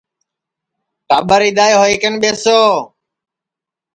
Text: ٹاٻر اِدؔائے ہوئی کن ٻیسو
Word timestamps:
ٹاٻر 1.07 1.41
اِدؔائے 1.47 1.75
ہوئی 1.79 1.95
کن 2.01 2.13
ٻیسو 2.21 2.51